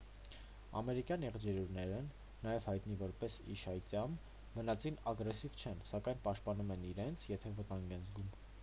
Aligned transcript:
ամերիկյան 0.79 1.25
եղջերուներն 1.25 2.07
նաև 2.45 2.65
հայտնի 2.69 2.97
որպես 3.03 3.37
իշայծյամ 3.57 4.17
բնածին 4.57 4.99
ագրեսիվ 5.13 5.61
չեն 5.63 5.87
սակայն 5.93 6.27
պաշտպանում 6.27 6.77
են 6.79 6.91
իրենց 6.97 7.29
եթե 7.37 7.55
վտանգ 7.63 7.97
են 8.01 8.11
զգում: 8.13 8.37